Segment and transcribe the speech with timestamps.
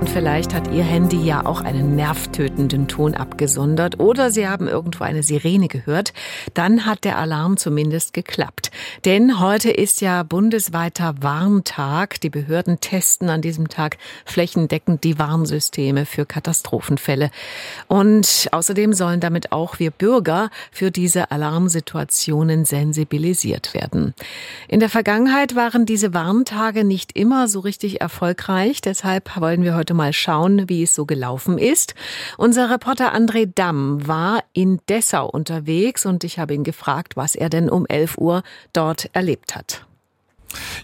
[0.00, 5.02] Und vielleicht hat Ihr Handy ja auch einen nervtötenden Ton abgesondert oder Sie haben irgendwo
[5.02, 6.12] eine Sirene gehört.
[6.54, 8.70] Dann hat der Alarm zumindest geklappt.
[9.04, 12.20] Denn heute ist ja bundesweiter Warntag.
[12.20, 17.30] Die Behörden testen an diesem Tag flächendeckend die Warnsysteme für Katastrophenfälle.
[17.88, 24.14] Und außerdem sollen damit auch wir Bürger für diese Alarmsituationen sensibilisiert werden.
[24.68, 28.80] In der Vergangenheit waren diese Warntage nicht immer so richtig erfolgreich.
[28.80, 31.94] Deshalb wollen wir heute heute mal schauen, wie es so gelaufen ist.
[32.36, 37.48] Unser Reporter André Damm war in Dessau unterwegs und ich habe ihn gefragt, was er
[37.48, 38.42] denn um 11 Uhr
[38.74, 39.87] dort erlebt hat.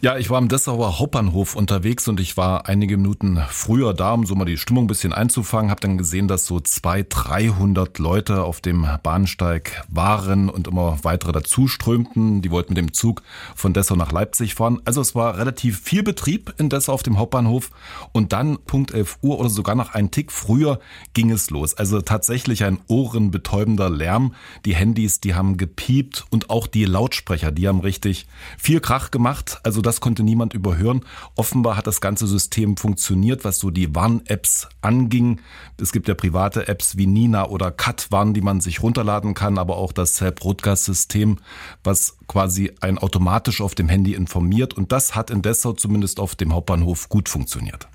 [0.01, 4.27] Ja, ich war am Dessauer Hauptbahnhof unterwegs und ich war einige Minuten früher da, um
[4.27, 5.71] so mal die Stimmung ein bisschen einzufangen.
[5.71, 11.33] Hab dann gesehen, dass so zwei, dreihundert Leute auf dem Bahnsteig waren und immer weitere
[11.33, 12.43] dazu strömten.
[12.43, 13.23] Die wollten mit dem Zug
[13.55, 14.81] von Dessau nach Leipzig fahren.
[14.85, 17.71] Also es war relativ viel Betrieb in Dessau auf dem Hauptbahnhof.
[18.13, 20.81] Und dann Punkt 11 Uhr oder sogar noch einen Tick früher
[21.15, 21.75] ging es los.
[21.75, 24.35] Also tatsächlich ein ohrenbetäubender Lärm.
[24.65, 28.27] Die Handys, die haben gepiept und auch die Lautsprecher, die haben richtig
[28.59, 29.54] viel Krach gemacht.
[29.63, 31.05] Also das konnte niemand überhören.
[31.37, 35.41] Offenbar hat das ganze System funktioniert, was so die Warn-Apps anging.
[35.81, 39.77] Es gibt ja private Apps wie Nina oder Cut-Warn, die man sich runterladen kann, aber
[39.77, 41.39] auch das Broadcast-System,
[41.83, 44.75] was quasi ein automatisch auf dem Handy informiert.
[44.75, 47.89] Und das hat in Dessau zumindest auf dem Hauptbahnhof gut funktioniert.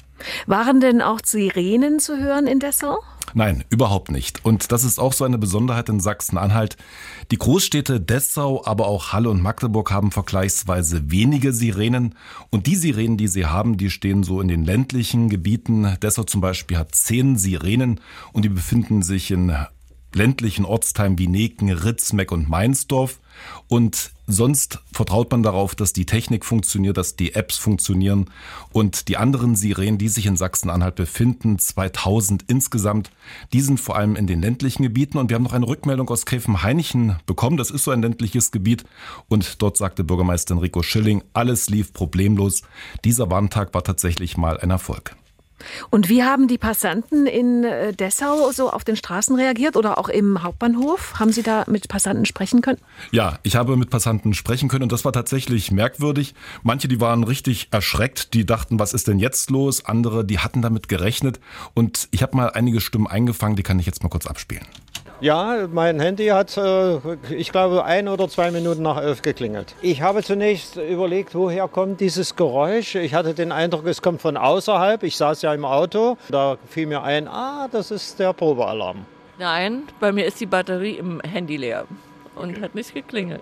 [0.48, 3.00] Waren denn auch Sirenen zu hören in Dessau?
[3.34, 4.44] Nein, überhaupt nicht.
[4.44, 6.78] Und das ist auch so eine Besonderheit in Sachsen-Anhalt.
[7.32, 12.16] Die Großstädte Dessau, aber auch Halle und Magdeburg haben vergleichsweise wenige Sirenen.
[12.50, 15.96] Und die Sirenen, die sie haben, die stehen so in den ländlichen Gebieten.
[16.02, 18.00] Dessau zum Beispiel hat zehn Sirenen
[18.34, 19.56] und die befinden sich in
[20.14, 23.20] ländlichen Ortsteilen wie Neken, Ritzmeck und Mainsdorf.
[23.68, 28.30] Und sonst vertraut man darauf, dass die Technik funktioniert, dass die Apps funktionieren.
[28.72, 33.12] Und die anderen Sirenen, die sich in Sachsen-Anhalt befinden, 2000 insgesamt,
[33.54, 35.18] die sind vor allem in den ländlichen Gebieten.
[35.18, 37.58] Und wir haben noch eine Rückmeldung aus Käfenhainichen bekommen.
[37.58, 38.84] Das ist so ein ländliches Gebiet.
[39.28, 42.64] Und dort sagte Bürgermeister Enrico Schilling, alles lief problemlos.
[43.06, 45.16] Dieser Warntag war tatsächlich mal ein Erfolg.
[45.90, 50.10] Und wie haben die Passanten in äh, Dessau so auf den Straßen reagiert oder auch
[50.10, 51.20] im Hauptbahnhof?
[51.20, 52.80] Haben Sie da mit Passanten sprechen können?
[53.12, 56.34] Ja, ich habe mit Passanten sprechen können und das war tatsächlich merkwürdig.
[56.64, 59.86] Manche, die waren richtig erschreckt, die dachten, was ist denn jetzt los?
[59.86, 61.40] Andere, die hatten damit gerechnet
[61.74, 64.66] und ich habe mal einige Stimmen eingefangen, die kann ich jetzt mal kurz abspielen.
[65.22, 66.98] Ja, mein Handy hat, äh,
[67.30, 69.76] ich glaube, ein oder zwei Minuten nach elf geklingelt.
[69.82, 72.96] Ich habe zunächst überlegt, woher kommt dieses Geräusch.
[72.96, 75.04] Ich hatte den Eindruck, es kommt von außerhalb.
[75.04, 76.18] Ich saß ja im Auto.
[76.30, 79.06] Da fiel mir ein, ah, das ist der Probealarm.
[79.38, 81.86] Nein, bei mir ist die Batterie im Handy leer
[82.36, 82.62] und okay.
[82.62, 83.42] hat nicht geklingelt.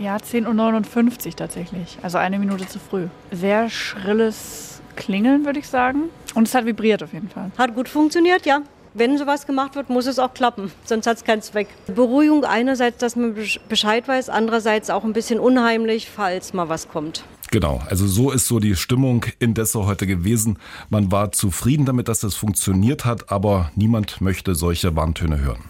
[0.00, 1.98] Ja, 10.59 Uhr tatsächlich.
[2.02, 3.06] Also eine Minute zu früh.
[3.30, 6.10] Sehr schrilles Klingeln, würde ich sagen.
[6.34, 7.52] Und es hat vibriert auf jeden Fall.
[7.56, 8.62] Hat gut funktioniert, ja
[8.94, 11.68] wenn sowas gemacht wird, muss es auch klappen, sonst hat es keinen Zweck.
[11.86, 13.34] Beruhigung einerseits, dass man
[13.68, 17.24] Bescheid weiß, andererseits auch ein bisschen unheimlich, falls mal was kommt.
[17.50, 20.58] Genau, also so ist so die Stimmung in Dessau heute gewesen.
[20.88, 25.64] Man war zufrieden damit, dass es funktioniert hat, aber niemand möchte solche Warntöne hören.